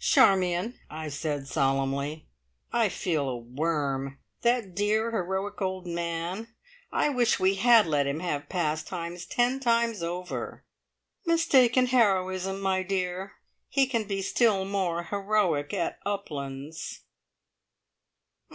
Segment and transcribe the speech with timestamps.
[0.00, 2.24] "Charmion," I said solemnly,
[2.72, 4.20] "I feel a worm.
[4.40, 6.48] That dear, heroic old man!
[6.90, 10.64] I wish we had let him have `Pastimes' ten times over."
[11.26, 13.34] "Mistaken heroism, my dear.
[13.68, 17.00] He can be still more heroic at `Uplands'."